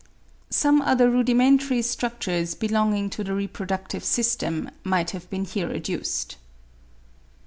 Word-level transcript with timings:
Some 0.49 0.81
other 0.81 1.11
rudimentary 1.11 1.83
structures 1.83 2.55
belonging 2.55 3.11
to 3.11 3.23
the 3.23 3.35
reproductive 3.35 4.03
system 4.03 4.71
might 4.83 5.11
have 5.11 5.29
been 5.29 5.45
here 5.45 5.69
adduced. 5.71 6.37